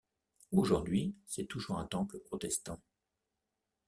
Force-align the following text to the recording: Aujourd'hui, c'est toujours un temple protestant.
Aujourd'hui, 0.51 1.15
c'est 1.27 1.45
toujours 1.45 1.77
un 1.77 1.85
temple 1.85 2.17
protestant. 2.21 2.81